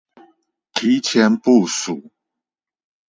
[0.73, 2.09] 提前部署